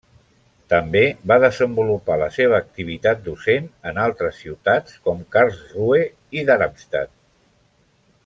[0.73, 1.01] També
[1.31, 6.01] va desenvolupar la seva activitat docent en altres ciutats, com Karlsruhe
[6.41, 7.13] i Darmstadt.